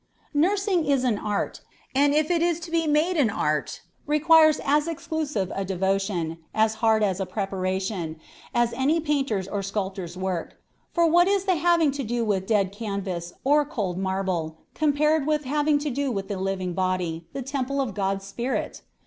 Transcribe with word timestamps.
"Nursing 0.33 0.83
is 0.87 1.03
an 1.03 1.19
art; 1.19 1.61
and 1.93 2.11
if 2.15 2.31
it 2.31 2.41
is 2.41 2.59
to 2.61 2.71
be 2.71 2.87
made 2.87 3.17
an 3.17 3.29
art, 3.29 3.83
requires 4.07 4.59
as 4.65 4.87
exclusive 4.87 5.51
a 5.53 5.63
devotion, 5.63 6.39
as 6.55 6.73
hard 6.81 7.03
a 7.03 7.23
preparation, 7.23 8.19
as 8.51 8.73
any 8.73 8.99
painter's 8.99 9.47
or 9.47 9.61
sculptor's 9.61 10.17
work; 10.17 10.59
for 10.91 11.05
what 11.05 11.27
is 11.27 11.45
the 11.45 11.53
having 11.57 11.91
to 11.91 12.03
do 12.03 12.25
with 12.25 12.47
dead 12.47 12.71
canvas 12.71 13.33
or 13.43 13.63
cold 13.63 13.99
marble 13.99 14.57
compared 14.73 15.27
with 15.27 15.43
having 15.43 15.77
to 15.77 15.91
do 15.91 16.11
with 16.11 16.29
the 16.29 16.37
living 16.39 16.73
body, 16.73 17.27
the 17.33 17.43
temple 17.43 17.79
of 17.79 17.93
God's 17.93 18.25
Spirit? 18.25 18.81